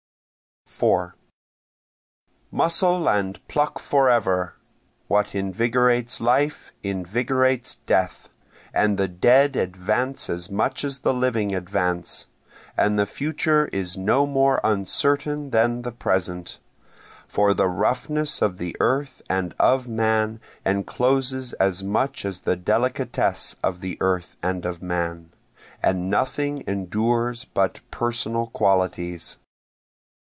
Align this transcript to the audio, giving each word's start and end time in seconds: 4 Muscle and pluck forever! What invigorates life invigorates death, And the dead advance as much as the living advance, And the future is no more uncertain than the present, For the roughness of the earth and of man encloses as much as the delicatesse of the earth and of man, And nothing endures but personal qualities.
4 0.65 1.15
Muscle 2.49 3.07
and 3.07 3.45
pluck 3.47 3.77
forever! 3.77 4.55
What 5.07 5.35
invigorates 5.35 6.19
life 6.19 6.71
invigorates 6.81 7.75
death, 7.75 8.29
And 8.73 8.97
the 8.97 9.07
dead 9.07 9.55
advance 9.55 10.27
as 10.27 10.49
much 10.49 10.83
as 10.83 11.01
the 11.01 11.13
living 11.13 11.53
advance, 11.53 12.29
And 12.75 12.97
the 12.97 13.05
future 13.05 13.67
is 13.67 13.95
no 13.95 14.25
more 14.25 14.59
uncertain 14.63 15.51
than 15.51 15.83
the 15.83 15.91
present, 15.91 16.57
For 17.27 17.53
the 17.53 17.67
roughness 17.69 18.41
of 18.41 18.57
the 18.57 18.75
earth 18.79 19.21
and 19.29 19.53
of 19.59 19.87
man 19.87 20.39
encloses 20.65 21.53
as 21.53 21.83
much 21.83 22.25
as 22.25 22.41
the 22.41 22.55
delicatesse 22.57 23.55
of 23.61 23.81
the 23.81 23.99
earth 24.01 24.35
and 24.41 24.65
of 24.65 24.81
man, 24.81 25.31
And 25.83 26.09
nothing 26.09 26.63
endures 26.65 27.45
but 27.45 27.81
personal 27.91 28.47
qualities. 28.47 29.37